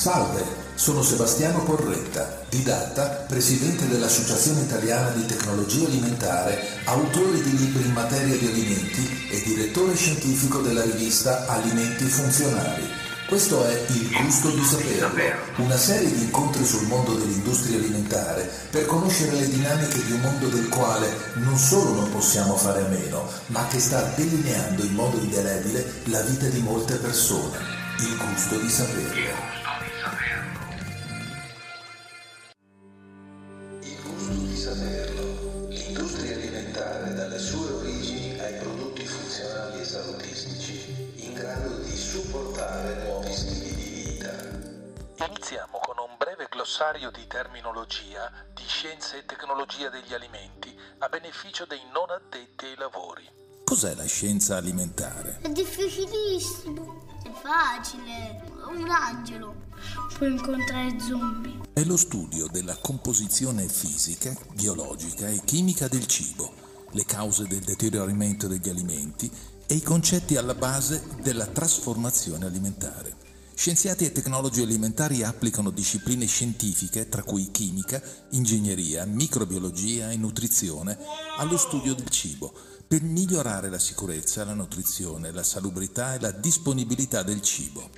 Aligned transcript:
Salve, 0.00 0.42
sono 0.76 1.02
Sebastiano 1.02 1.62
Porretta, 1.62 2.40
didatta, 2.48 3.26
presidente 3.28 3.86
dell'Associazione 3.86 4.62
Italiana 4.62 5.10
di 5.10 5.26
Tecnologia 5.26 5.84
Alimentare, 5.84 6.58
autore 6.84 7.42
di 7.42 7.54
libri 7.54 7.84
in 7.84 7.92
materia 7.92 8.34
di 8.34 8.46
alimenti 8.46 9.28
e 9.30 9.42
direttore 9.42 9.94
scientifico 9.94 10.60
della 10.60 10.84
rivista 10.84 11.46
Alimenti 11.48 12.04
Funzionali. 12.04 12.88
Questo 13.28 13.62
è 13.62 13.78
Il 13.88 14.16
gusto 14.22 14.48
di 14.48 14.64
saperlo, 14.64 15.22
una 15.56 15.76
serie 15.76 16.10
di 16.10 16.22
incontri 16.22 16.64
sul 16.64 16.86
mondo 16.86 17.12
dell'industria 17.12 17.76
alimentare 17.76 18.50
per 18.70 18.86
conoscere 18.86 19.32
le 19.32 19.50
dinamiche 19.50 20.02
di 20.02 20.12
un 20.12 20.20
mondo 20.20 20.48
del 20.48 20.70
quale 20.70 21.14
non 21.34 21.58
solo 21.58 21.92
non 21.92 22.10
possiamo 22.10 22.56
fare 22.56 22.86
a 22.86 22.88
meno, 22.88 23.28
ma 23.48 23.66
che 23.66 23.78
sta 23.78 24.00
delineando 24.16 24.82
in 24.82 24.94
modo 24.94 25.18
indelebile 25.18 25.92
la 26.04 26.22
vita 26.22 26.46
di 26.46 26.60
molte 26.60 26.94
persone. 26.94 27.58
Il 27.98 28.16
gusto 28.16 28.56
di 28.56 28.70
saperlo. 28.70 29.59
Saperlo. 34.74 35.68
L'industria 35.68 36.36
alimentare 36.36 37.14
dalle 37.14 37.38
sue 37.38 37.70
origini 37.72 38.38
ai 38.38 38.54
prodotti 38.58 39.04
funzionali 39.04 39.80
e 39.80 39.84
salutistici 39.84 41.26
in 41.26 41.34
grado 41.34 41.78
di 41.78 41.96
supportare 41.96 43.02
nuovi 43.04 43.32
stili 43.32 43.74
di 43.74 44.12
vita. 44.12 45.26
Iniziamo 45.26 45.78
con 45.78 45.96
un 45.98 46.16
breve 46.16 46.46
glossario 46.48 47.10
di 47.10 47.26
terminologia 47.26 48.30
di 48.54 48.64
scienza 48.66 49.16
e 49.16 49.24
tecnologia 49.24 49.88
degli 49.88 50.14
alimenti 50.14 50.76
a 50.98 51.08
beneficio 51.08 51.66
dei 51.66 51.82
non 51.92 52.10
addetti 52.10 52.66
ai 52.66 52.76
lavori. 52.76 53.28
Cos'è 53.64 53.94
la 53.94 54.06
scienza 54.06 54.56
alimentare? 54.56 55.38
È 55.42 55.48
difficilissimo. 55.48 57.18
È 57.22 57.30
facile. 57.30 58.42
È 58.42 58.64
un 58.66 58.88
angelo. 58.88 59.54
Puoi 60.16 60.32
incontrare 60.32 60.98
zombie. 60.98 61.59
È 61.72 61.84
lo 61.84 61.96
studio 61.96 62.48
della 62.48 62.76
composizione 62.76 63.68
fisica, 63.68 64.36
biologica 64.54 65.28
e 65.28 65.40
chimica 65.44 65.86
del 65.86 66.04
cibo, 66.06 66.52
le 66.90 67.04
cause 67.04 67.46
del 67.46 67.60
deterioramento 67.60 68.48
degli 68.48 68.68
alimenti 68.68 69.30
e 69.66 69.74
i 69.74 69.80
concetti 69.80 70.36
alla 70.36 70.56
base 70.56 71.00
della 71.22 71.46
trasformazione 71.46 72.44
alimentare. 72.44 73.14
Scienziati 73.54 74.04
e 74.04 74.10
tecnologi 74.10 74.62
alimentari 74.62 75.22
applicano 75.22 75.70
discipline 75.70 76.26
scientifiche, 76.26 77.08
tra 77.08 77.22
cui 77.22 77.50
chimica, 77.52 78.02
ingegneria, 78.30 79.04
microbiologia 79.04 80.10
e 80.10 80.16
nutrizione, 80.16 80.98
allo 81.38 81.56
studio 81.56 81.94
del 81.94 82.08
cibo, 82.08 82.52
per 82.90 83.04
migliorare 83.04 83.70
la 83.70 83.78
sicurezza, 83.78 84.44
la 84.44 84.52
nutrizione, 84.52 85.30
la 85.30 85.44
salubrità 85.44 86.14
e 86.14 86.18
la 86.18 86.32
disponibilità 86.32 87.22
del 87.22 87.40
cibo. 87.40 87.88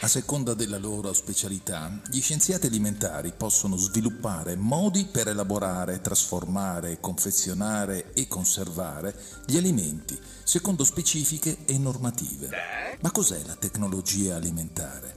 A 0.00 0.08
seconda 0.08 0.52
della 0.54 0.78
loro 0.78 1.12
specialità, 1.12 2.02
gli 2.10 2.20
scienziati 2.20 2.66
alimentari 2.66 3.32
possono 3.36 3.76
sviluppare 3.76 4.56
modi 4.56 5.04
per 5.04 5.28
elaborare, 5.28 6.00
trasformare, 6.00 6.98
confezionare 6.98 8.14
e 8.14 8.26
conservare 8.26 9.14
gli 9.46 9.56
alimenti 9.56 10.18
secondo 10.42 10.82
specifiche 10.82 11.58
e 11.64 11.78
normative. 11.78 12.50
Ma 13.00 13.12
cos'è 13.12 13.40
la 13.46 13.54
tecnologia 13.54 14.34
alimentare? 14.34 15.14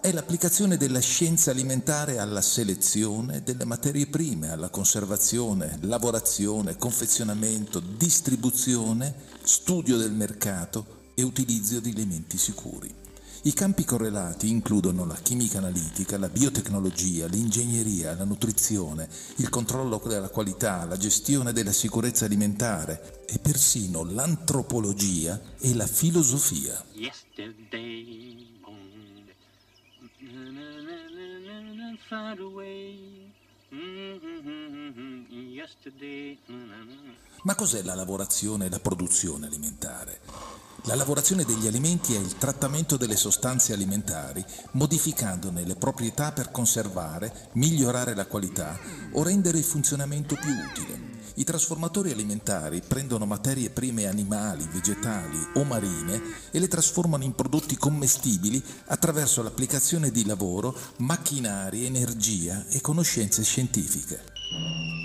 È 0.00 0.12
l'applicazione 0.12 0.76
della 0.76 1.00
scienza 1.00 1.50
alimentare 1.50 2.18
alla 2.18 2.40
selezione 2.40 3.42
delle 3.42 3.64
materie 3.64 4.06
prime, 4.06 4.52
alla 4.52 4.68
conservazione, 4.68 5.76
lavorazione, 5.82 6.76
confezionamento, 6.76 7.80
distribuzione, 7.80 9.12
studio 9.42 9.96
del 9.96 10.12
mercato 10.12 11.10
e 11.14 11.22
utilizzo 11.22 11.80
di 11.80 11.90
alimenti 11.90 12.38
sicuri. 12.38 12.94
I 13.42 13.52
campi 13.52 13.84
correlati 13.84 14.48
includono 14.48 15.04
la 15.04 15.14
chimica 15.14 15.58
analitica, 15.58 16.18
la 16.18 16.28
biotecnologia, 16.28 17.26
l'ingegneria, 17.26 18.14
la 18.14 18.24
nutrizione, 18.24 19.08
il 19.36 19.48
controllo 19.48 20.02
della 20.06 20.28
qualità, 20.28 20.84
la 20.84 20.96
gestione 20.96 21.52
della 21.52 21.72
sicurezza 21.72 22.24
alimentare 22.24 23.24
e 23.26 23.38
persino 23.38 24.02
l'antropologia 24.04 25.40
e 25.60 25.74
la 25.74 25.86
filosofia. 25.86 26.84
Yesterday, 26.94 27.87
Ma 37.42 37.54
cos'è 37.54 37.82
la 37.82 37.94
lavorazione 37.94 38.66
e 38.66 38.70
la 38.70 38.80
produzione 38.80 39.46
alimentare? 39.46 40.20
La 40.84 40.94
lavorazione 40.94 41.44
degli 41.44 41.66
alimenti 41.66 42.14
è 42.14 42.18
il 42.18 42.36
trattamento 42.38 42.96
delle 42.96 43.16
sostanze 43.16 43.74
alimentari, 43.74 44.42
modificandone 44.72 45.66
le 45.66 45.76
proprietà 45.76 46.32
per 46.32 46.50
conservare, 46.50 47.50
migliorare 47.52 48.14
la 48.14 48.26
qualità 48.26 48.78
o 49.12 49.22
rendere 49.22 49.58
il 49.58 49.64
funzionamento 49.64 50.34
più 50.34 50.50
utile. 50.50 51.07
I 51.38 51.44
trasformatori 51.44 52.10
alimentari 52.10 52.82
prendono 52.84 53.24
materie 53.24 53.70
prime 53.70 54.08
animali, 54.08 54.66
vegetali 54.72 55.38
o 55.54 55.62
marine 55.62 56.20
e 56.50 56.58
le 56.58 56.66
trasformano 56.66 57.22
in 57.22 57.32
prodotti 57.36 57.76
commestibili 57.76 58.60
attraverso 58.86 59.40
l'applicazione 59.44 60.10
di 60.10 60.26
lavoro, 60.26 60.76
macchinari, 60.96 61.86
energia 61.86 62.66
e 62.66 62.80
conoscenze 62.80 63.44
scientifiche. 63.44 64.97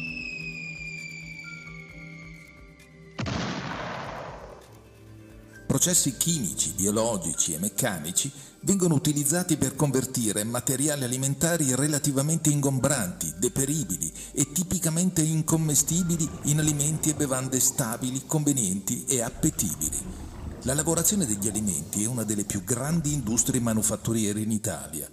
Processi 5.73 6.17
chimici, 6.17 6.73
biologici 6.75 7.55
e 7.55 7.57
meccanici 7.57 8.31
vengono 8.59 8.93
utilizzati 8.93 9.57
per 9.57 9.75
convertire 9.75 10.43
materiali 10.43 11.03
alimentari 11.03 11.73
relativamente 11.73 12.51
ingombranti, 12.51 13.33
deperibili 13.39 14.13
e 14.33 14.51
tipicamente 14.51 15.23
incommestibili 15.23 16.29
in 16.43 16.59
alimenti 16.59 17.09
e 17.09 17.15
bevande 17.15 17.59
stabili, 17.59 18.21
convenienti 18.27 19.05
e 19.05 19.23
appetibili. 19.23 19.97
La 20.61 20.75
lavorazione 20.75 21.25
degli 21.25 21.47
alimenti 21.47 22.03
è 22.03 22.05
una 22.05 22.23
delle 22.23 22.43
più 22.43 22.63
grandi 22.63 23.11
industrie 23.11 23.59
manufatturiere 23.59 24.41
in 24.41 24.51
Italia. 24.51 25.09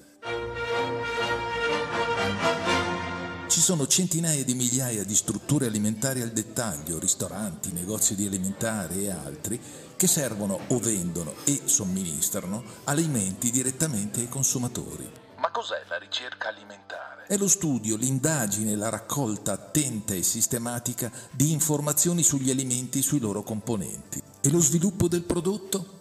Ci 3.61 3.67
sono 3.67 3.87
centinaia 3.87 4.43
di 4.43 4.55
migliaia 4.55 5.05
di 5.05 5.15
strutture 5.15 5.67
alimentari 5.67 6.23
al 6.23 6.31
dettaglio, 6.31 6.99
ristoranti, 6.99 7.73
negozi 7.73 8.15
di 8.15 8.25
alimentari 8.25 9.05
e 9.05 9.11
altri, 9.11 9.61
che 9.99 10.07
servono 10.07 10.59
o 10.69 10.79
vendono 10.79 11.35
e 11.45 11.61
somministrano 11.67 12.65
alimenti 12.85 13.51
direttamente 13.51 14.21
ai 14.21 14.31
consumatori. 14.31 15.07
Ma 15.37 15.51
cos'è 15.51 15.85
la 15.91 15.99
ricerca 15.99 16.49
alimentare? 16.49 17.27
È 17.27 17.37
lo 17.37 17.49
studio, 17.49 17.97
l'indagine, 17.97 18.77
la 18.77 18.89
raccolta 18.89 19.53
attenta 19.53 20.15
e 20.15 20.23
sistematica 20.23 21.13
di 21.31 21.53
informazioni 21.53 22.23
sugli 22.23 22.49
alimenti 22.49 23.01
e 23.01 23.03
sui 23.03 23.21
loro 23.21 23.43
componenti. 23.43 24.23
E 24.41 24.51
lo 24.51 24.61
sviluppo 24.61 25.07
del 25.07 25.25
prodotto? 25.25 26.00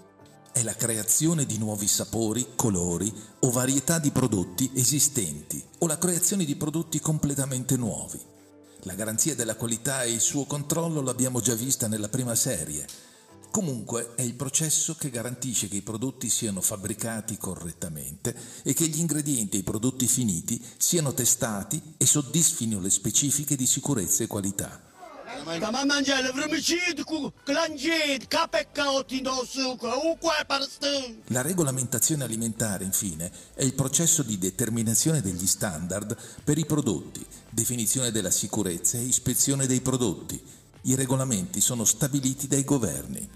È 0.52 0.64
la 0.64 0.76
creazione 0.76 1.46
di 1.46 1.58
nuovi 1.58 1.88
sapori, 1.88 2.48
colori 2.56 3.14
o 3.42 3.52
varietà 3.52 4.00
di 4.00 4.12
prodotti 4.12 4.72
esistenti 4.74 5.64
o 5.80 5.88
la 5.88 5.98
creazione 5.98 6.44
di 6.44 6.56
prodotti 6.56 7.00
completamente 7.00 7.78
nuovi. 7.78 8.20
La 8.84 8.94
garanzia 8.94 9.36
della 9.36 9.56
qualità 9.56 10.04
e 10.04 10.12
il 10.12 10.20
suo 10.20 10.46
controllo 10.46 11.02
l'abbiamo 11.02 11.40
già 11.40 11.54
vista 11.54 11.88
nella 11.88 12.10
prima 12.10 12.34
serie. 12.34 12.86
Comunque 13.52 14.14
è 14.16 14.22
il 14.22 14.36
processo 14.36 14.96
che 14.96 15.10
garantisce 15.10 15.68
che 15.68 15.78
i 15.78 15.82
prodotti 15.82 16.30
siano 16.30 16.62
fabbricati 16.62 17.38
correttamente 17.38 18.36
e 18.64 18.74
che 18.74 18.88
gli 18.88 19.00
ingredienti 19.00 19.58
e 19.58 19.60
i 19.60 19.64
prodotti 19.64 20.08
finiti 20.08 20.64
siano 20.78 21.14
testati 21.14 21.82
e 21.98 22.06
soddisfino 22.06 22.80
le 22.80 22.90
specifiche 22.90 23.56
di 23.56 23.66
sicurezza 23.66 24.24
e 24.24 24.28
qualità. 24.28 24.89
Tamam 25.44 25.88
capeccaotti 28.28 29.22
do 29.22 29.46
succo, 29.48 29.88
un 29.88 30.18
qua 30.20 30.34
parste. 30.46 31.22
La 31.28 31.42
regolamentazione 31.42 32.24
alimentare, 32.24 32.84
infine, 32.84 33.32
è 33.54 33.64
il 33.64 33.74
processo 33.74 34.22
di 34.22 34.38
determinazione 34.38 35.22
degli 35.22 35.48
standard 35.48 36.16
per 36.44 36.58
i 36.58 36.66
prodotti, 36.66 37.26
definizione 37.50 38.12
della 38.12 38.32
sicurezza 38.32 38.98
e 38.98 39.02
ispezione 39.02 39.66
dei 39.66 39.82
prodotti. 39.82 40.42
I 40.84 40.96
regolamenti 40.96 41.60
sono 41.62 41.84
stabiliti 41.84 42.48
dai 42.48 42.64
governi. 42.64 43.28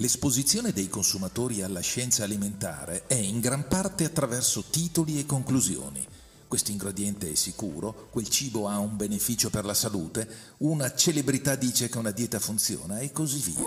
L'esposizione 0.00 0.72
dei 0.72 0.88
consumatori 0.88 1.60
alla 1.60 1.80
scienza 1.80 2.24
alimentare 2.24 3.06
è 3.06 3.16
in 3.16 3.38
gran 3.38 3.68
parte 3.68 4.04
attraverso 4.04 4.64
titoli 4.70 5.18
e 5.18 5.26
conclusioni. 5.26 6.02
Questo 6.48 6.70
ingrediente 6.70 7.30
è 7.30 7.34
sicuro, 7.34 8.08
quel 8.10 8.26
cibo 8.30 8.66
ha 8.66 8.78
un 8.78 8.96
beneficio 8.96 9.50
per 9.50 9.66
la 9.66 9.74
salute, 9.74 10.26
una 10.60 10.94
celebrità 10.94 11.54
dice 11.54 11.90
che 11.90 11.98
una 11.98 12.12
dieta 12.12 12.38
funziona 12.38 13.00
e 13.00 13.12
così 13.12 13.40
via. 13.40 13.66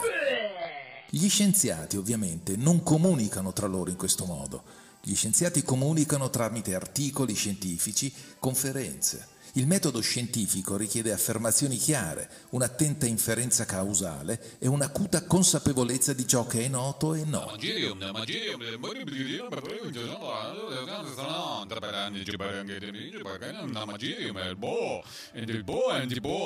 Gli 1.07 1.29
scienziati 1.29 1.97
ovviamente 1.97 2.55
non 2.55 2.81
comunicano 2.81 3.53
tra 3.53 3.67
loro 3.67 3.91
in 3.91 3.95
questo 3.95 4.25
modo. 4.25 4.63
Gli 5.03 5.13
scienziati 5.13 5.61
comunicano 5.61 6.31
tramite 6.31 6.73
articoli 6.73 7.35
scientifici, 7.35 8.11
conferenze. 8.39 9.32
Il 9.55 9.67
metodo 9.67 10.01
scientifico 10.01 10.77
richiede 10.77 11.11
affermazioni 11.11 11.77
chiare, 11.77 12.27
un'attenta 12.49 13.05
inferenza 13.05 13.65
causale 13.65 14.57
e 14.57 14.67
un'acuta 14.67 15.25
consapevolezza 15.25 16.13
di 16.13 16.25
ciò 16.25 16.47
che 16.47 16.65
è 16.65 16.67
noto 16.67 17.13
e 17.13 17.23
no. 17.23 17.51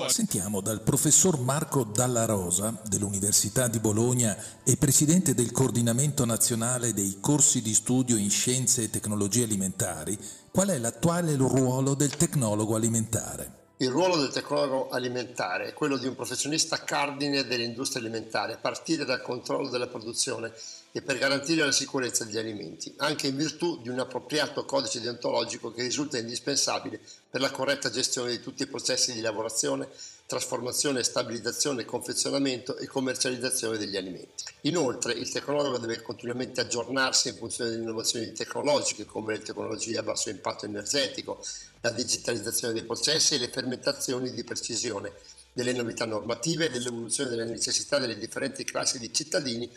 Sentiamo 0.09 0.59
dal 0.59 0.81
professor 0.81 1.39
Marco 1.39 1.83
Dalla 1.85 2.25
Rosa 2.25 2.77
dell'Università 2.83 3.69
di 3.69 3.79
Bologna 3.79 4.35
e 4.65 4.75
presidente 4.75 5.33
del 5.33 5.51
coordinamento 5.51 6.25
nazionale 6.25 6.93
dei 6.93 7.19
corsi 7.21 7.61
di 7.61 7.73
studio 7.73 8.17
in 8.17 8.29
scienze 8.29 8.83
e 8.83 8.89
tecnologie 8.89 9.43
alimentari 9.43 10.19
qual 10.51 10.69
è 10.69 10.77
l'attuale 10.77 11.35
ruolo 11.35 11.93
del 11.93 12.15
tecnologo 12.15 12.75
alimentare. 12.75 13.56
Il 13.79 13.91
ruolo 13.91 14.15
del 14.15 14.31
tecnologo 14.31 14.89
alimentare 14.89 15.67
è 15.67 15.73
quello 15.73 15.97
di 15.97 16.07
un 16.07 16.15
professionista 16.15 16.83
cardine 16.83 17.45
dell'industria 17.45 18.01
alimentare, 18.01 18.53
a 18.53 18.57
partire 18.57 19.05
dal 19.05 19.21
controllo 19.21 19.69
della 19.69 19.85
produzione 19.85 20.51
e 20.91 21.03
per 21.03 21.19
garantire 21.19 21.63
la 21.63 21.71
sicurezza 21.71 22.23
degli 22.23 22.39
alimenti, 22.39 22.91
anche 22.97 23.27
in 23.27 23.35
virtù 23.35 23.79
di 23.79 23.89
un 23.89 23.99
appropriato 23.99 24.65
codice 24.65 24.99
deontologico 24.99 25.71
che 25.71 25.83
risulta 25.83 26.17
indispensabile 26.17 26.99
per 27.29 27.39
la 27.39 27.51
corretta 27.51 27.91
gestione 27.91 28.31
di 28.31 28.39
tutti 28.39 28.63
i 28.63 28.67
processi 28.67 29.13
di 29.13 29.21
lavorazione, 29.21 29.87
trasformazione, 30.25 31.03
stabilizzazione, 31.03 31.85
confezionamento 31.85 32.77
e 32.77 32.87
commercializzazione 32.87 33.77
degli 33.77 33.95
alimenti. 33.95 34.43
Inoltre 34.61 35.13
il 35.13 35.31
tecnologo 35.31 35.77
deve 35.77 36.01
continuamente 36.01 36.61
aggiornarsi 36.61 37.29
in 37.29 37.35
funzione 37.35 37.69
delle 37.69 37.83
innovazioni 37.83 38.31
tecnologiche 38.31 39.05
come 39.05 39.37
le 39.37 39.43
tecnologie 39.43 39.99
a 39.99 40.03
basso 40.03 40.29
impatto 40.31 40.65
energetico, 40.65 41.39
la 41.81 41.91
digitalizzazione 41.91 42.73
dei 42.73 42.83
processi 42.83 43.35
e 43.35 43.39
le 43.39 43.49
fermentazioni 43.49 44.31
di 44.31 44.43
precisione, 44.43 45.13
delle 45.53 45.73
novità 45.73 46.05
normative 46.05 46.65
e 46.65 46.69
dell'evoluzione 46.69 47.29
delle 47.29 47.45
necessità 47.45 47.97
delle 47.97 48.17
differenti 48.17 48.63
classi 48.63 48.99
di 48.99 49.11
cittadini 49.11 49.69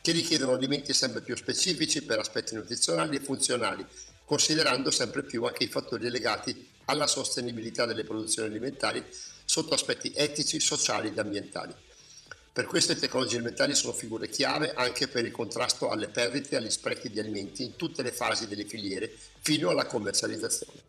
che 0.00 0.12
richiedono 0.12 0.52
alimenti 0.52 0.94
sempre 0.94 1.20
più 1.20 1.36
specifici 1.36 2.02
per 2.02 2.18
aspetti 2.18 2.54
nutrizionali 2.54 3.16
e 3.16 3.20
funzionali, 3.20 3.84
considerando 4.24 4.90
sempre 4.90 5.24
più 5.24 5.44
anche 5.44 5.64
i 5.64 5.68
fattori 5.68 6.08
legati 6.10 6.70
alla 6.86 7.06
sostenibilità 7.06 7.86
delle 7.86 8.04
produzioni 8.04 8.48
alimentari 8.48 9.04
sotto 9.44 9.74
aspetti 9.74 10.12
etici, 10.14 10.60
sociali 10.60 11.08
ed 11.08 11.18
ambientali. 11.18 11.74
Per 12.52 12.64
questo 12.64 12.94
le 12.94 13.00
tecnologie 13.00 13.36
alimentari 13.36 13.74
sono 13.74 13.92
figure 13.92 14.28
chiave 14.28 14.72
anche 14.72 15.08
per 15.08 15.26
il 15.26 15.32
contrasto 15.32 15.90
alle 15.90 16.08
perdite 16.08 16.54
e 16.54 16.58
agli 16.58 16.70
sprechi 16.70 17.10
di 17.10 17.20
alimenti 17.20 17.62
in 17.62 17.76
tutte 17.76 18.02
le 18.02 18.12
fasi 18.12 18.48
delle 18.48 18.64
filiere 18.64 19.14
fino 19.40 19.68
alla 19.68 19.84
commercializzazione. 19.84 20.80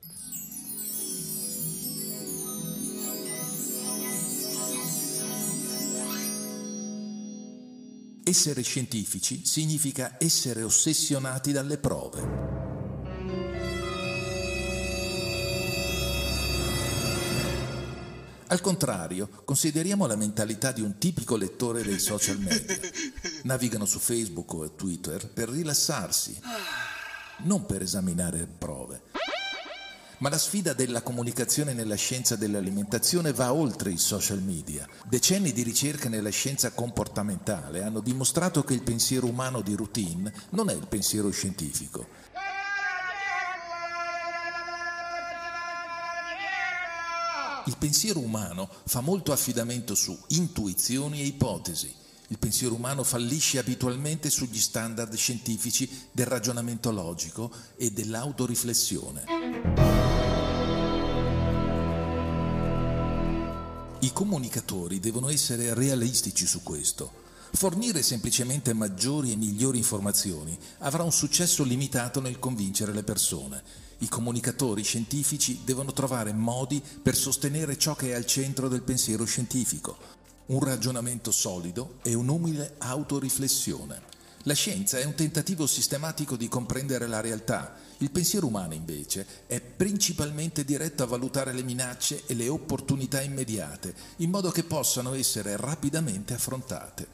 Essere 8.28 8.62
scientifici 8.62 9.46
significa 9.46 10.18
essere 10.20 10.62
ossessionati 10.62 11.54
dalle 11.54 11.78
prove. 11.78 12.22
Al 18.48 18.60
contrario, 18.60 19.30
consideriamo 19.46 20.08
la 20.08 20.18
mentalità 20.18 20.74
di 20.74 20.82
un 20.82 20.98
tipico 20.98 21.38
lettore 21.38 21.84
dei 21.84 22.00
social 22.00 22.38
media. 22.38 22.78
Navigano 23.44 23.86
su 23.86 23.98
Facebook 23.98 24.54
o 24.56 24.72
Twitter 24.72 25.26
per 25.30 25.48
rilassarsi, 25.48 26.38
non 27.44 27.66
per 27.66 27.82
esaminare 27.82 28.46
prove. 28.46 29.04
Ma 30.20 30.30
la 30.30 30.38
sfida 30.40 30.74
della 30.74 31.04
comunicazione 31.04 31.74
nella 31.74 31.96
scienza 31.96 32.36
dell'alimentazione 32.36 33.34
va 33.34 33.54
oltre 33.54 33.92
i 33.92 33.98
social 33.98 34.42
media. 34.42 34.88
Decenni 35.08 35.54
di 35.54 35.62
ricerca 35.62 36.10
nella 36.10 36.32
scienza 36.32 36.72
comportamentale 36.72 37.84
hanno 37.84 38.00
dimostrato 38.00 38.64
che 38.64 38.74
il 38.74 38.82
pensiero 38.82 39.28
umano 39.28 39.62
di 39.62 39.76
routine 39.76 40.34
non 40.52 40.72
è 40.72 40.74
il 40.74 40.88
pensiero 40.88 41.30
scientifico. 41.30 42.08
Il 47.68 47.78
pensiero 47.78 48.20
umano 48.20 48.70
fa 48.86 49.02
molto 49.02 49.32
affidamento 49.32 49.94
su 49.94 50.18
intuizioni 50.30 51.22
e 51.22 51.26
ipotesi. 51.26 51.94
Il 52.30 52.40
pensiero 52.40 52.74
umano 52.74 53.04
fallisce 53.04 53.60
abitualmente 53.60 54.32
sugli 54.32 54.60
standard 54.60 55.14
scientifici 55.14 56.08
del 56.12 56.26
ragionamento 56.26 56.92
logico 56.92 57.52
e 57.76 57.92
dell'autoriflessione. 57.92 59.97
Comunicatori 64.18 65.00
devono 65.00 65.30
essere 65.30 65.76
realistici 65.76 66.48
su 66.48 66.64
questo. 66.64 67.12
Fornire 67.52 68.02
semplicemente 68.02 68.74
maggiori 68.74 69.32
e 69.32 69.36
migliori 69.36 69.78
informazioni 69.78 70.58
avrà 70.80 71.04
un 71.04 71.12
successo 71.12 71.64
limitato 71.64 72.20
nel 72.20 72.40
convincere 72.40 72.94
le 72.94 73.04
persone. 73.04 73.62
I 74.00 74.10
comunicatori 74.10 74.82
scientifici 74.82 75.62
devono 75.64 75.94
trovare 75.94 76.34
modi 76.34 76.82
per 77.00 77.16
sostenere 77.16 77.78
ciò 77.78 77.94
che 77.94 78.10
è 78.10 78.14
al 78.16 78.26
centro 78.26 78.68
del 78.68 78.82
pensiero 78.82 79.24
scientifico, 79.24 79.96
un 80.48 80.62
ragionamento 80.62 81.30
solido 81.30 82.00
e 82.02 82.16
un'umile 82.16 82.74
autoriflessione. 82.80 84.02
La 84.46 84.56
scienza 84.56 84.98
è 84.98 85.06
un 85.06 85.14
tentativo 85.14 85.68
sistematico 85.68 86.36
di 86.36 86.48
comprendere 86.48 87.06
la 87.06 87.22
realtà 87.22 87.76
il 88.00 88.12
pensiero 88.12 88.48
umano, 88.48 88.74
invece, 88.74 89.46
è 89.48 89.60
principalmente 89.60 90.64
diretto 90.64 91.04
a 91.04 91.08
valutare 91.08 91.54
le 91.54 91.64
minacce 91.64 92.24
e 92.28 92.36
le 92.36 92.48
opportunità 92.48 93.22
immediate, 93.22 93.94
in 94.18 94.30
modo 94.30 94.52
che 94.52 94.64
possano 94.64 95.14
essere 95.14 95.58
rapidamente 95.58 96.34
affrontate. 96.34 97.08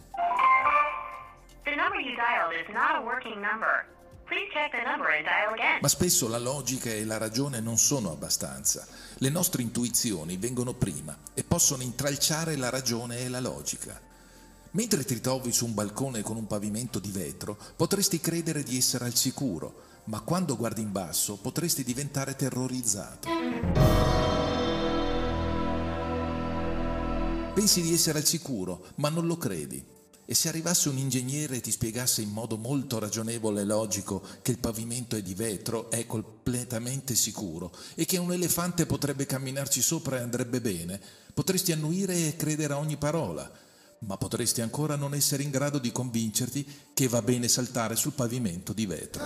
Ma 5.79 5.87
spesso 5.87 6.27
la 6.27 6.37
logica 6.37 6.89
e 6.89 7.05
la 7.05 7.17
ragione 7.17 7.59
non 7.59 7.77
sono 7.77 8.11
abbastanza. 8.11 8.87
Le 9.17 9.29
nostre 9.29 9.61
intuizioni 9.61 10.37
vengono 10.37 10.73
prima 10.73 11.17
e 11.33 11.43
possono 11.43 11.83
intralciare 11.83 12.55
la 12.55 12.69
ragione 12.69 13.19
e 13.19 13.29
la 13.29 13.39
logica. 13.39 14.11
Mentre 14.75 15.05
ti 15.05 15.19
trovi 15.21 15.51
su 15.51 15.65
un 15.65 15.75
balcone 15.75 16.23
con 16.23 16.35
un 16.35 16.47
pavimento 16.47 16.97
di 16.97 17.11
vetro, 17.11 17.55
potresti 17.75 18.19
credere 18.19 18.63
di 18.63 18.75
essere 18.75 19.05
al 19.05 19.13
sicuro, 19.13 19.81
ma 20.05 20.21
quando 20.21 20.57
guardi 20.57 20.81
in 20.81 20.91
basso 20.91 21.35
potresti 21.35 21.83
diventare 21.83 22.35
terrorizzato. 22.35 23.27
Pensi 27.53 27.83
di 27.83 27.93
essere 27.93 28.17
al 28.17 28.25
sicuro, 28.25 28.87
ma 28.95 29.09
non 29.09 29.27
lo 29.27 29.37
credi. 29.37 29.85
E 30.25 30.33
se 30.33 30.47
arrivasse 30.47 30.89
un 30.89 30.97
ingegnere 30.97 31.57
e 31.57 31.61
ti 31.61 31.69
spiegasse 31.69 32.23
in 32.23 32.31
modo 32.31 32.57
molto 32.57 32.97
ragionevole 32.97 33.61
e 33.61 33.65
logico 33.65 34.23
che 34.41 34.49
il 34.49 34.57
pavimento 34.57 35.15
è 35.15 35.21
di 35.21 35.35
vetro, 35.35 35.91
è 35.91 36.07
completamente 36.07 37.13
sicuro, 37.13 37.71
e 37.93 38.05
che 38.05 38.17
un 38.17 38.33
elefante 38.33 38.87
potrebbe 38.87 39.27
camminarci 39.27 39.83
sopra 39.83 40.17
e 40.17 40.21
andrebbe 40.21 40.61
bene, 40.61 40.99
potresti 41.31 41.71
annuire 41.71 42.25
e 42.25 42.35
credere 42.35 42.73
a 42.73 42.79
ogni 42.79 42.97
parola, 42.97 43.51
ma 44.05 44.17
potresti 44.17 44.61
ancora 44.61 44.95
non 44.95 45.13
essere 45.13 45.43
in 45.43 45.49
grado 45.49 45.79
di 45.79 45.91
convincerti 45.91 46.65
che 46.93 47.07
va 47.07 47.21
bene 47.21 47.47
saltare 47.47 47.95
sul 47.95 48.13
pavimento 48.13 48.73
di 48.73 48.85
vetro. 48.85 49.23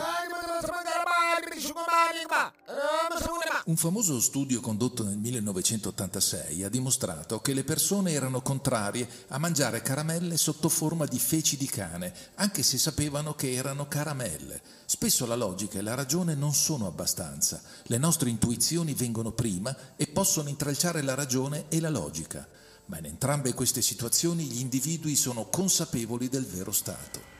Un 3.65 3.75
famoso 3.75 4.19
studio 4.21 4.61
condotto 4.61 5.03
nel 5.03 5.17
1986 5.17 6.63
ha 6.63 6.69
dimostrato 6.69 7.41
che 7.41 7.53
le 7.53 7.63
persone 7.63 8.11
erano 8.11 8.41
contrarie 8.41 9.07
a 9.27 9.37
mangiare 9.37 9.81
caramelle 9.81 10.37
sotto 10.37 10.69
forma 10.69 11.05
di 11.05 11.19
feci 11.19 11.57
di 11.57 11.65
cane, 11.67 12.13
anche 12.35 12.63
se 12.63 12.77
sapevano 12.77 13.33
che 13.33 13.51
erano 13.51 13.87
caramelle. 13.87 14.61
Spesso 14.85 15.25
la 15.25 15.35
logica 15.35 15.79
e 15.79 15.81
la 15.81 15.95
ragione 15.95 16.33
non 16.33 16.53
sono 16.53 16.87
abbastanza. 16.87 17.61
Le 17.83 17.97
nostre 17.97 18.29
intuizioni 18.29 18.93
vengono 18.93 19.31
prima 19.31 19.75
e 19.97 20.07
possono 20.07 20.47
intralciare 20.47 21.01
la 21.01 21.13
ragione 21.13 21.65
e 21.67 21.81
la 21.81 21.89
logica. 21.89 22.47
Ma 22.87 22.97
in 22.99 23.05
entrambe 23.05 23.53
queste 23.53 23.81
situazioni 23.81 24.45
gli 24.45 24.59
individui 24.59 25.15
sono 25.15 25.47
consapevoli 25.47 26.29
del 26.29 26.45
vero 26.45 26.71
stato. 26.71 27.35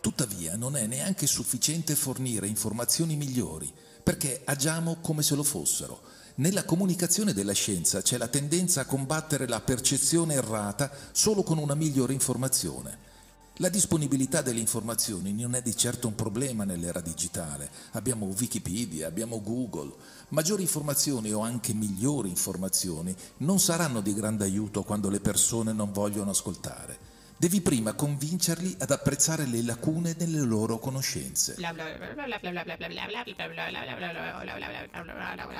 Tuttavia 0.00 0.56
non 0.56 0.76
è 0.76 0.86
neanche 0.86 1.26
sufficiente 1.26 1.94
fornire 1.94 2.46
informazioni 2.46 3.16
migliori, 3.16 3.72
perché 4.02 4.42
agiamo 4.44 4.96
come 5.00 5.22
se 5.22 5.34
lo 5.34 5.42
fossero. 5.42 6.02
Nella 6.36 6.64
comunicazione 6.64 7.32
della 7.32 7.52
scienza 7.52 8.00
c'è 8.02 8.16
la 8.16 8.28
tendenza 8.28 8.80
a 8.80 8.86
combattere 8.86 9.46
la 9.46 9.60
percezione 9.60 10.34
errata 10.34 10.90
solo 11.12 11.42
con 11.42 11.58
una 11.58 11.74
migliore 11.74 12.12
informazione. 12.12 13.10
La 13.56 13.68
disponibilità 13.68 14.40
delle 14.40 14.60
informazioni 14.60 15.34
non 15.34 15.54
è 15.54 15.60
di 15.60 15.76
certo 15.76 16.08
un 16.08 16.14
problema 16.14 16.64
nell'era 16.64 17.00
digitale. 17.00 17.70
Abbiamo 17.92 18.24
Wikipedia, 18.26 19.06
abbiamo 19.06 19.42
Google. 19.42 19.92
Maggiori 20.28 20.62
informazioni 20.62 21.32
o 21.32 21.40
anche 21.40 21.74
migliori 21.74 22.30
informazioni 22.30 23.14
non 23.38 23.60
saranno 23.60 24.00
di 24.00 24.14
grande 24.14 24.44
aiuto 24.44 24.82
quando 24.84 25.10
le 25.10 25.20
persone 25.20 25.74
non 25.74 25.92
vogliono 25.92 26.30
ascoltare. 26.30 27.10
Devi 27.36 27.60
prima 27.60 27.92
convincerli 27.92 28.76
ad 28.78 28.90
apprezzare 28.90 29.44
le 29.44 29.62
lacune 29.62 30.14
delle 30.14 30.40
loro 30.40 30.78
conoscenze. 30.78 31.56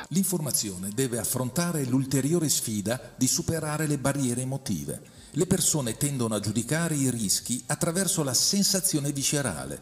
L'informazione 0.09 0.91
deve 0.95 1.19
affrontare 1.19 1.85
l'ulteriore 1.85 2.49
sfida 2.49 3.13
di 3.17 3.27
superare 3.27 3.87
le 3.87 3.99
barriere 3.99 4.41
emotive. 4.41 5.22
Le 5.35 5.47
persone 5.47 5.97
tendono 5.97 6.35
a 6.35 6.41
giudicare 6.41 6.95
i 6.95 7.09
rischi 7.09 7.63
attraverso 7.69 8.23
la 8.23 8.35
sensazione 8.35 9.13
viscerale. 9.13 9.81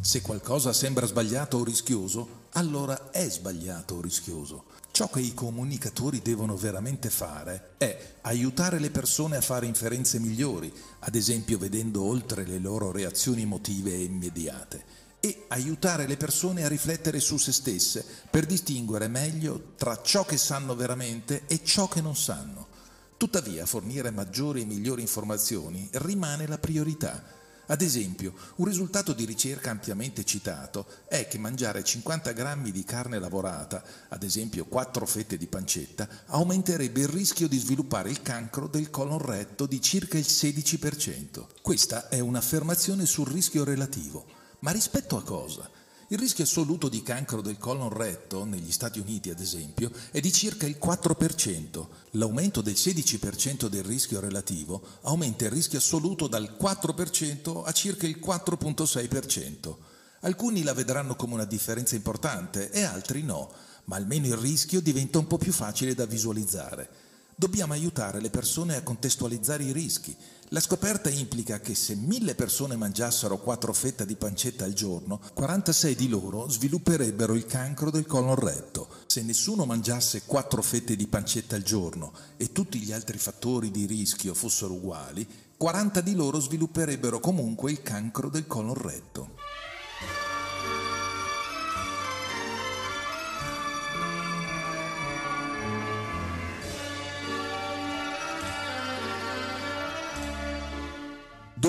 Se 0.00 0.22
qualcosa 0.22 0.72
sembra 0.72 1.04
sbagliato 1.04 1.58
o 1.58 1.64
rischioso, 1.64 2.46
allora 2.52 3.10
è 3.10 3.28
sbagliato 3.28 3.96
o 3.96 4.00
rischioso. 4.00 4.64
Ciò 4.92 5.10
che 5.10 5.20
i 5.20 5.34
comunicatori 5.34 6.22
devono 6.22 6.56
veramente 6.56 7.10
fare 7.10 7.72
è 7.76 8.14
aiutare 8.22 8.78
le 8.78 8.90
persone 8.90 9.36
a 9.36 9.42
fare 9.42 9.66
inferenze 9.66 10.18
migliori, 10.18 10.72
ad 11.00 11.14
esempio 11.14 11.58
vedendo 11.58 12.02
oltre 12.02 12.46
le 12.46 12.58
loro 12.58 12.92
reazioni 12.92 13.42
emotive 13.42 13.92
e 13.92 14.04
immediate, 14.04 14.84
e 15.20 15.44
aiutare 15.48 16.06
le 16.06 16.16
persone 16.16 16.64
a 16.64 16.68
riflettere 16.68 17.20
su 17.20 17.36
se 17.36 17.52
stesse 17.52 18.06
per 18.30 18.46
distinguere 18.46 19.08
meglio 19.08 19.72
tra 19.76 20.00
ciò 20.00 20.24
che 20.24 20.38
sanno 20.38 20.74
veramente 20.74 21.42
e 21.46 21.62
ciò 21.62 21.88
che 21.88 22.00
non 22.00 22.16
sanno. 22.16 22.72
Tuttavia 23.16 23.66
fornire 23.66 24.10
maggiori 24.10 24.62
e 24.62 24.64
migliori 24.64 25.02
informazioni 25.02 25.88
rimane 25.92 26.46
la 26.46 26.58
priorità 26.58 27.42
ad 27.66 27.80
esempio, 27.80 28.34
un 28.56 28.66
risultato 28.66 29.14
di 29.14 29.24
ricerca 29.24 29.70
ampiamente 29.70 30.22
citato 30.24 30.86
è 31.06 31.26
che 31.26 31.38
mangiare 31.38 31.82
50 31.82 32.32
grammi 32.32 32.70
di 32.70 32.84
carne 32.84 33.18
lavorata, 33.18 33.82
ad 34.08 34.22
esempio 34.22 34.66
4 34.66 35.06
fette 35.06 35.38
di 35.38 35.46
pancetta, 35.46 36.06
aumenterebbe 36.26 37.00
il 37.00 37.08
rischio 37.08 37.48
di 37.48 37.58
sviluppare 37.58 38.10
il 38.10 38.20
cancro 38.20 38.66
del 38.66 38.90
colon 38.90 39.18
retto 39.18 39.64
di 39.64 39.80
circa 39.80 40.18
il 40.18 40.26
16%. 40.28 41.46
Questa 41.62 42.08
è 42.08 42.20
un'affermazione 42.20 43.06
sul 43.06 43.28
rischio 43.28 43.64
relativo. 43.64 44.26
Ma 44.58 44.70
rispetto 44.70 45.16
a 45.16 45.22
cosa? 45.22 45.70
Il 46.14 46.20
rischio 46.20 46.44
assoluto 46.44 46.88
di 46.88 47.02
cancro 47.02 47.40
del 47.40 47.58
colon 47.58 47.88
retto, 47.88 48.44
negli 48.44 48.70
Stati 48.70 49.00
Uniti 49.00 49.30
ad 49.30 49.40
esempio, 49.40 49.90
è 50.12 50.20
di 50.20 50.30
circa 50.30 50.64
il 50.64 50.78
4%. 50.80 51.86
L'aumento 52.12 52.60
del 52.60 52.74
16% 52.74 53.66
del 53.66 53.82
rischio 53.82 54.20
relativo 54.20 54.80
aumenta 55.00 55.46
il 55.46 55.50
rischio 55.50 55.78
assoluto 55.78 56.28
dal 56.28 56.56
4% 56.56 57.64
a 57.64 57.72
circa 57.72 58.06
il 58.06 58.20
4.6%. 58.24 59.74
Alcuni 60.20 60.62
la 60.62 60.72
vedranno 60.72 61.16
come 61.16 61.34
una 61.34 61.44
differenza 61.44 61.96
importante 61.96 62.70
e 62.70 62.84
altri 62.84 63.24
no, 63.24 63.50
ma 63.86 63.96
almeno 63.96 64.26
il 64.26 64.36
rischio 64.36 64.80
diventa 64.80 65.18
un 65.18 65.26
po' 65.26 65.36
più 65.36 65.50
facile 65.50 65.96
da 65.96 66.06
visualizzare. 66.06 66.88
Dobbiamo 67.34 67.72
aiutare 67.72 68.20
le 68.20 68.30
persone 68.30 68.76
a 68.76 68.82
contestualizzare 68.82 69.64
i 69.64 69.72
rischi. 69.72 70.16
La 70.48 70.60
scoperta 70.60 71.08
implica 71.08 71.58
che 71.58 71.74
se 71.74 71.94
mille 71.94 72.34
persone 72.34 72.76
mangiassero 72.76 73.38
quattro 73.38 73.72
fette 73.72 74.04
di 74.04 74.14
pancetta 74.14 74.64
al 74.64 74.74
giorno, 74.74 75.20
46 75.32 75.94
di 75.94 76.08
loro 76.08 76.48
svilupperebbero 76.48 77.34
il 77.34 77.46
cancro 77.46 77.90
del 77.90 78.06
colon 78.06 78.34
retto. 78.34 78.88
Se 79.06 79.22
nessuno 79.22 79.64
mangiasse 79.64 80.22
quattro 80.26 80.62
fette 80.62 80.96
di 80.96 81.06
pancetta 81.06 81.56
al 81.56 81.62
giorno 81.62 82.12
e 82.36 82.52
tutti 82.52 82.78
gli 82.78 82.92
altri 82.92 83.18
fattori 83.18 83.70
di 83.70 83.86
rischio 83.86 84.34
fossero 84.34 84.74
uguali, 84.74 85.26
40 85.56 86.00
di 86.02 86.14
loro 86.14 86.38
svilupperebbero 86.38 87.20
comunque 87.20 87.70
il 87.70 87.82
cancro 87.82 88.28
del 88.28 88.46
colon 88.46 88.74
retto. 88.74 89.30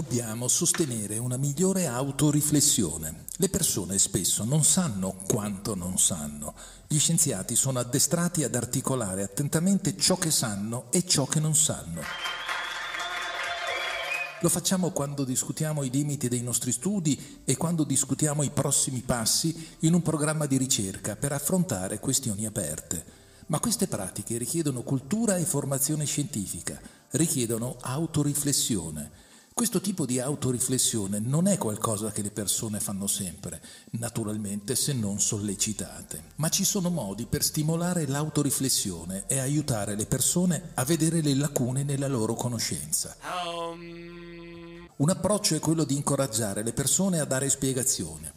Dobbiamo 0.07 0.47
sostenere 0.47 1.17
una 1.17 1.35
migliore 1.35 1.87
autoriflessione. 1.87 3.25
Le 3.37 3.49
persone 3.49 3.97
spesso 3.97 4.43
non 4.43 4.63
sanno 4.63 5.15
quanto 5.27 5.73
non 5.73 5.97
sanno. 5.97 6.53
Gli 6.87 6.99
scienziati 6.99 7.55
sono 7.55 7.79
addestrati 7.79 8.43
ad 8.43 8.53
articolare 8.53 9.23
attentamente 9.23 9.97
ciò 9.97 10.15
che 10.15 10.29
sanno 10.29 10.91
e 10.91 11.07
ciò 11.07 11.25
che 11.25 11.39
non 11.39 11.55
sanno. 11.55 12.01
Lo 14.41 14.49
facciamo 14.49 14.91
quando 14.91 15.23
discutiamo 15.23 15.81
i 15.81 15.89
limiti 15.89 16.27
dei 16.27 16.43
nostri 16.43 16.71
studi 16.71 17.41
e 17.43 17.57
quando 17.57 17.83
discutiamo 17.83 18.43
i 18.43 18.51
prossimi 18.51 19.01
passi 19.01 19.69
in 19.79 19.95
un 19.95 20.03
programma 20.03 20.45
di 20.45 20.57
ricerca 20.57 21.15
per 21.15 21.31
affrontare 21.31 21.99
questioni 21.99 22.45
aperte. 22.45 23.03
Ma 23.47 23.59
queste 23.59 23.87
pratiche 23.87 24.37
richiedono 24.37 24.83
cultura 24.83 25.37
e 25.37 25.45
formazione 25.45 26.05
scientifica, 26.05 26.79
richiedono 27.09 27.77
autoriflessione 27.81 29.23
questo 29.57 29.79
tipo 29.79 30.05
di 30.05 30.19
autoriflessione 30.19 31.19
non 31.19 31.47
è 31.47 31.57
qualcosa 31.57 32.11
che 32.11 32.21
le 32.21 32.29
persone 32.29 32.81
fanno 32.81 33.07
sempre, 33.07 33.61
naturalmente 33.91 34.75
se 34.75 34.91
non 34.91 35.21
sollecitate, 35.21 36.23
ma 36.35 36.49
ci 36.49 36.65
sono 36.65 36.89
modi 36.89 37.25
per 37.25 37.41
stimolare 37.41 38.05
l'autoriflessione 38.05 39.23
e 39.27 39.39
aiutare 39.39 39.95
le 39.95 40.07
persone 40.07 40.71
a 40.73 40.83
vedere 40.83 41.21
le 41.21 41.35
lacune 41.35 41.83
nella 41.83 42.09
loro 42.09 42.33
conoscenza. 42.33 43.15
Un 44.97 45.09
approccio 45.09 45.55
è 45.55 45.59
quello 45.59 45.85
di 45.85 45.95
incoraggiare 45.95 46.61
le 46.61 46.73
persone 46.73 47.21
a 47.21 47.25
dare 47.25 47.49
spiegazioni. 47.49 48.29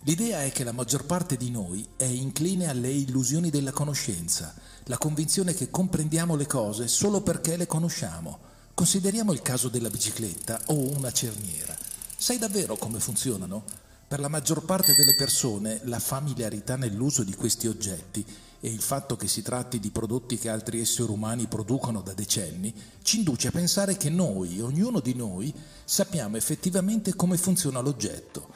L'idea 0.00 0.42
è 0.42 0.52
che 0.52 0.64
la 0.64 0.72
maggior 0.72 1.06
parte 1.06 1.38
di 1.38 1.50
noi 1.50 1.88
è 1.96 2.04
incline 2.04 2.68
alle 2.68 2.90
illusioni 2.90 3.48
della 3.48 3.72
conoscenza, 3.72 4.54
la 4.84 4.98
convinzione 4.98 5.54
che 5.54 5.70
comprendiamo 5.70 6.36
le 6.36 6.46
cose 6.46 6.88
solo 6.88 7.22
perché 7.22 7.56
le 7.56 7.66
conosciamo 7.66 8.50
Consideriamo 8.74 9.32
il 9.32 9.42
caso 9.42 9.68
della 9.68 9.90
bicicletta 9.90 10.58
o 10.66 10.74
una 10.96 11.12
cerniera. 11.12 11.76
Sai 12.16 12.38
davvero 12.38 12.76
come 12.76 13.00
funzionano? 13.00 13.64
Per 14.08 14.18
la 14.18 14.28
maggior 14.28 14.64
parte 14.64 14.94
delle 14.94 15.14
persone 15.14 15.80
la 15.84 15.98
familiarità 15.98 16.76
nell'uso 16.76 17.22
di 17.22 17.34
questi 17.34 17.68
oggetti 17.68 18.24
e 18.60 18.68
il 18.68 18.80
fatto 18.80 19.16
che 19.16 19.28
si 19.28 19.42
tratti 19.42 19.78
di 19.78 19.90
prodotti 19.90 20.38
che 20.38 20.48
altri 20.48 20.80
esseri 20.80 21.10
umani 21.10 21.46
producono 21.48 22.00
da 22.00 22.14
decenni 22.14 22.74
ci 23.02 23.18
induce 23.18 23.48
a 23.48 23.52
pensare 23.52 23.96
che 23.96 24.08
noi, 24.08 24.60
ognuno 24.60 25.00
di 25.00 25.14
noi, 25.14 25.52
sappiamo 25.84 26.38
effettivamente 26.38 27.14
come 27.14 27.36
funziona 27.36 27.80
l'oggetto. 27.80 28.48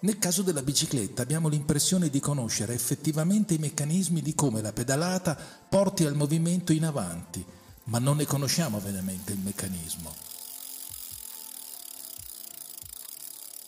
Nel 0.00 0.18
caso 0.18 0.42
della 0.42 0.62
bicicletta 0.62 1.22
abbiamo 1.22 1.48
l'impressione 1.48 2.10
di 2.10 2.20
conoscere 2.20 2.74
effettivamente 2.74 3.54
i 3.54 3.58
meccanismi 3.58 4.22
di 4.22 4.34
come 4.34 4.62
la 4.62 4.72
pedalata 4.72 5.36
porti 5.68 6.04
al 6.04 6.14
movimento 6.14 6.72
in 6.72 6.84
avanti 6.84 7.53
ma 7.84 7.98
non 7.98 8.16
ne 8.16 8.24
conosciamo 8.24 8.80
veramente 8.80 9.32
il 9.32 9.40
meccanismo. 9.40 10.14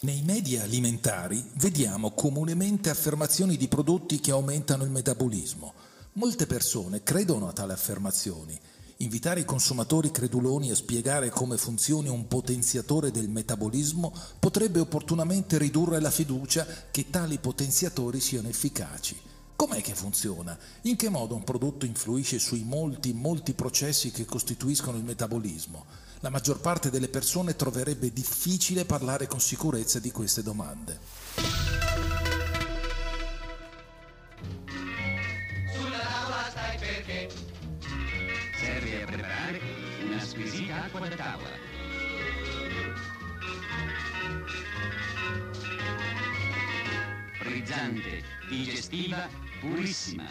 Nei 0.01 0.23
media 0.23 0.63
alimentari 0.63 1.45
vediamo 1.55 2.13
comunemente 2.13 2.91
affermazioni 2.91 3.57
di 3.57 3.67
prodotti 3.67 4.21
che 4.21 4.31
aumentano 4.31 4.85
il 4.85 4.91
metabolismo. 4.91 5.73
Molte 6.13 6.47
persone 6.47 7.03
credono 7.03 7.49
a 7.49 7.53
tali 7.53 7.73
affermazioni. 7.73 8.59
Invitare 8.99 9.41
i 9.41 9.45
consumatori 9.45 10.11
creduloni 10.11 10.71
a 10.71 10.75
spiegare 10.75 11.29
come 11.29 11.57
funzioni 11.57 12.09
un 12.09 12.29
potenziatore 12.29 13.11
del 13.11 13.29
metabolismo 13.29 14.15
potrebbe 14.39 14.81
opportunamente 14.81 15.59
ridurre 15.59 16.01
la 16.01 16.11
fiducia 16.11 16.67
che 16.91 17.11
tali 17.11 17.39
potenziatori 17.39 18.21
siano 18.21 18.49
efficaci. 18.49 19.26
Com'è 19.57 19.81
che 19.81 19.95
funziona? 19.95 20.57
In 20.83 20.97
che 20.97 21.09
modo 21.09 21.35
un 21.35 21.43
prodotto 21.43 21.87
influisce 21.87 22.39
sui 22.39 22.63
molti, 22.63 23.15
molti 23.15 23.55
processi 23.55 24.11
che 24.11 24.27
costituiscono 24.27 24.99
il 24.99 25.03
metabolismo? 25.03 25.87
La 26.21 26.29
maggior 26.29 26.61
parte 26.61 26.91
delle 26.91 27.09
persone 27.09 27.57
troverebbe 27.57 28.13
difficile 28.13 28.85
parlare 28.85 29.27
con 29.27 29.41
sicurezza 29.41 29.99
di 29.99 30.11
queste 30.11 30.43
domande. 30.43 30.99
Sulla 35.73 36.01
tavola 36.01 36.51
stai 36.51 36.79
perché? 36.79 37.31
Serve 38.61 39.03
a 39.03 39.07
preparare 39.07 39.61
una 40.05 40.21
squisita 40.21 40.85
acqua 40.85 41.09
da 41.09 41.17
tavola. 41.17 41.65
Frizzante, 47.39 48.23
digestiva 48.51 49.46
purissima, 49.67 50.25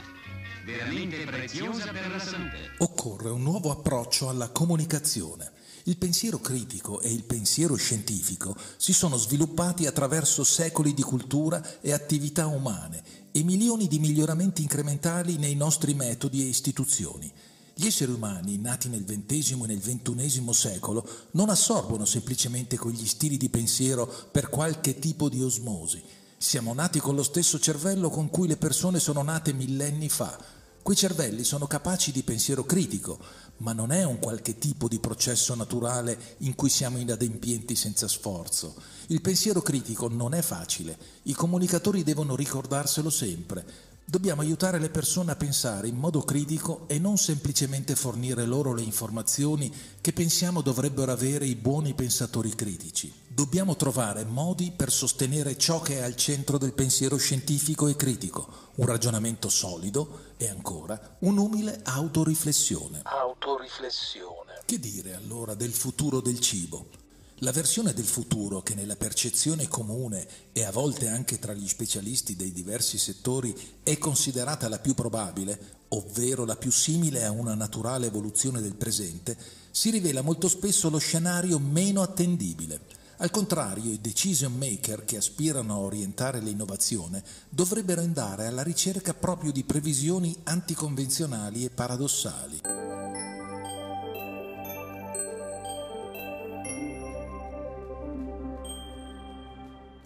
veramente 0.66 1.26
preziosa 1.26 1.92
per 1.92 2.10
la 2.10 2.20
salute. 2.20 2.72
Occorre 2.80 3.30
un 3.30 3.44
nuovo 3.44 3.72
approccio 3.72 4.30
alla 4.30 4.50
comunicazione. 4.50 5.52
Il 5.84 5.98
pensiero 5.98 6.40
critico 6.40 7.00
e 7.02 7.12
il 7.12 7.24
pensiero 7.24 7.76
scientifico 7.76 8.56
si 8.78 8.92
sono 8.92 9.18
sviluppati 9.18 9.86
attraverso 9.86 10.44
secoli 10.44 10.94
di 10.94 11.04
cultura 11.04 11.80
e 11.82 11.92
attività 11.92 12.48
umane 12.48 13.04
e 13.32 13.44
milioni 13.44 13.88
di 13.88 14.00
miglioramenti 14.00 14.64
incrementali 14.64 15.38
nei 15.38 15.56
nostri 15.56 15.94
metodi 15.94 16.42
e 16.42 16.48
istituzioni. 16.48 17.32
Gli 17.76 17.86
esseri 17.86 18.14
umani, 18.14 18.58
nati 18.58 18.88
nel 18.88 19.04
XX 19.04 19.52
e 19.52 19.68
nel 19.68 19.82
XXI 19.82 20.54
secolo, 20.54 21.08
non 21.32 21.50
assorbono 21.50 22.06
semplicemente 22.06 22.78
quegli 22.78 23.06
stili 23.06 23.38
di 23.38 23.50
pensiero 23.50 24.12
per 24.32 24.50
qualche 24.50 24.98
tipo 24.98 25.28
di 25.28 25.44
osmosi, 25.44 26.02
siamo 26.46 26.76
nati 26.76 27.00
con 27.00 27.16
lo 27.16 27.24
stesso 27.24 27.60
cervello 27.60 28.12
con 28.12 28.30
cui 28.30 28.48
le 28.48 28.56
persone 28.56 29.00
sono 29.00 29.24
nate 29.24 29.52
millenni 29.52 30.10
fa. 30.10 30.38
Quei 30.84 30.96
cervelli 30.96 31.44
sono 31.44 31.66
capaci 31.66 32.12
di 32.12 32.22
pensiero 32.22 32.64
critico, 32.66 33.18
ma 33.58 33.74
non 33.74 33.92
è 33.92 34.04
un 34.04 34.20
qualche 34.20 34.60
tipo 34.60 34.88
di 34.88 35.00
processo 35.00 35.56
naturale 35.56 36.36
in 36.40 36.54
cui 36.54 36.70
siamo 36.70 37.00
inadempienti 37.00 37.76
senza 37.76 38.08
sforzo. 38.08 38.76
Il 39.08 39.22
pensiero 39.22 39.64
critico 39.64 40.08
non 40.08 40.36
è 40.36 40.44
facile, 40.44 40.96
i 41.24 41.34
comunicatori 41.34 42.04
devono 42.04 42.36
ricordarselo 42.36 43.10
sempre. 43.10 43.66
Dobbiamo 44.08 44.42
aiutare 44.42 44.78
le 44.78 44.92
persone 44.92 45.32
a 45.32 45.36
pensare 45.36 45.88
in 45.88 45.96
modo 45.96 46.22
critico 46.22 46.84
e 46.88 47.00
non 47.00 47.18
semplicemente 47.18 47.96
fornire 47.96 48.46
loro 48.46 48.72
le 48.72 48.84
informazioni 48.84 49.74
che 50.00 50.14
pensiamo 50.14 50.62
dovrebbero 50.62 51.12
avere 51.12 51.48
i 51.48 51.56
buoni 51.56 51.96
pensatori 51.96 52.54
critici. 52.54 53.12
Dobbiamo 53.28 53.76
trovare 53.76 54.24
modi 54.24 54.72
per 54.72 54.92
sostenere 54.92 55.58
ciò 55.58 55.82
che 55.82 55.98
è 55.98 56.04
al 56.04 56.16
centro 56.16 56.60
del 56.60 56.74
pensiero 56.74 57.18
scientifico 57.18 57.88
e 57.88 57.96
critico, 57.96 58.48
un 58.76 58.86
ragionamento 58.86 59.50
solido 59.50 60.34
e 60.38 60.50
ancora 60.50 61.18
un'umile 61.22 61.82
autoriflessione. 61.84 63.02
Autoriflessione. 63.04 64.62
Che 64.66 64.80
dire 64.80 65.16
allora 65.16 65.56
del 65.56 65.74
futuro 65.74 66.22
del 66.22 66.40
cibo? 66.40 67.05
La 67.40 67.52
versione 67.52 67.92
del 67.92 68.06
futuro 68.06 68.62
che 68.62 68.76
nella 68.76 68.96
percezione 68.96 69.68
comune 69.68 70.26
e 70.54 70.64
a 70.64 70.72
volte 70.72 71.10
anche 71.10 71.38
tra 71.38 71.54
gli 71.54 71.68
specialisti 71.68 72.38
dei 72.38 72.54
diversi 72.54 72.98
settori 72.98 73.54
è 73.84 73.98
considerata 73.98 74.70
la 74.70 74.80
più 74.80 74.94
probabile, 74.94 75.84
ovvero 75.90 76.46
la 76.46 76.56
più 76.56 76.72
simile 76.72 77.26
a 77.26 77.32
una 77.32 77.54
naturale 77.54 78.08
evoluzione 78.08 78.62
del 78.62 78.76
presente, 78.76 79.38
si 79.70 79.90
rivela 79.90 80.22
molto 80.22 80.48
spesso 80.48 80.90
lo 80.90 80.98
scenario 80.98 81.60
meno 81.60 82.02
attendibile. 82.02 82.80
Al 83.18 83.32
contrario, 83.32 83.92
i 83.92 84.00
decision 84.00 84.54
maker 84.54 85.04
che 85.04 85.18
aspirano 85.18 85.74
a 85.74 85.80
orientare 85.80 86.40
l'innovazione 86.40 87.22
dovrebbero 87.50 88.00
andare 88.00 88.48
alla 88.48 88.64
ricerca 88.64 89.14
proprio 89.14 89.52
di 89.52 89.66
previsioni 89.66 90.34
anticonvenzionali 90.44 91.66
e 91.66 91.70
paradossali. 91.70 92.95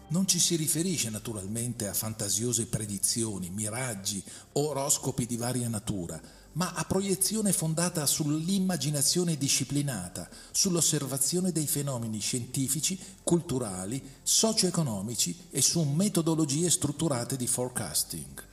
Non 0.09 0.27
ci 0.27 0.39
si 0.39 0.55
riferisce 0.55 1.11
naturalmente 1.11 1.87
a 1.87 1.93
fantasiose 1.93 2.65
predizioni, 2.65 3.51
miraggi 3.51 4.23
oroscopi 4.53 5.27
di 5.27 5.37
varia 5.37 5.67
natura, 5.67 6.19
ma 6.53 6.73
a 6.73 6.83
proiezione 6.83 7.53
fondata 7.53 8.03
sull'immaginazione 8.07 9.37
disciplinata, 9.37 10.27
sull'osservazione 10.51 11.51
dei 11.51 11.67
fenomeni 11.67 12.19
scientifici, 12.19 12.99
culturali, 13.23 14.01
socio-economici 14.23 15.47
e 15.51 15.61
su 15.61 15.83
metodologie 15.83 16.71
strutturate 16.71 17.37
di 17.37 17.45
forecasting. 17.45 18.47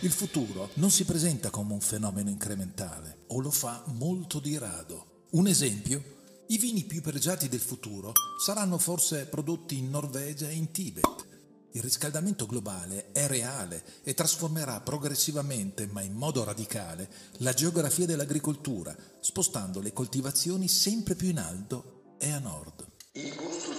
Il 0.00 0.10
futuro 0.10 0.70
non 0.74 0.90
si 0.90 1.04
presenta 1.04 1.50
come 1.50 1.74
un 1.74 1.80
fenomeno 1.80 2.28
incrementale, 2.28 3.18
o 3.28 3.38
lo 3.38 3.52
fa 3.52 3.84
molto 3.86 4.40
di 4.40 4.58
rado. 4.58 5.26
Un 5.30 5.46
esempio? 5.46 6.18
I 6.50 6.58
vini 6.58 6.82
più 6.82 7.00
pregiati 7.00 7.48
del 7.48 7.60
futuro 7.60 8.12
saranno 8.44 8.76
forse 8.76 9.26
prodotti 9.26 9.78
in 9.78 9.88
Norvegia 9.88 10.48
e 10.48 10.54
in 10.54 10.72
Tibet. 10.72 11.28
Il 11.74 11.80
riscaldamento 11.80 12.44
globale 12.46 13.12
è 13.12 13.28
reale 13.28 13.84
e 14.02 14.14
trasformerà 14.14 14.80
progressivamente, 14.80 15.86
ma 15.86 16.02
in 16.02 16.14
modo 16.14 16.42
radicale, 16.42 17.08
la 17.34 17.52
geografia 17.52 18.04
dell'agricoltura, 18.04 18.96
spostando 19.20 19.80
le 19.80 19.92
coltivazioni 19.92 20.66
sempre 20.66 21.14
più 21.14 21.28
in 21.28 21.38
alto 21.38 22.16
e 22.18 22.32
a 22.32 22.40
nord. 22.40 22.84
Il 23.12 23.32
gusto 23.36 23.70